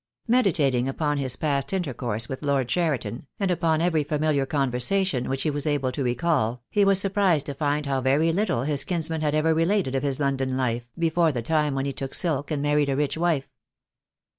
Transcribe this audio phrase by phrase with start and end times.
[0.27, 5.51] Meditating upon his past intercourse with Lord Cheriton, and upon every familiar conversation which he
[5.51, 8.47] was able to recall, he was surprised to find how very 58 THE DAY WILL
[8.47, 8.57] COME.
[8.57, 11.93] little his kinsman had ever related of his London life, before the time when he
[11.93, 13.47] took silk and married a rich wife.